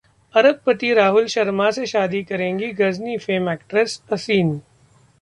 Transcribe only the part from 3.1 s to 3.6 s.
fame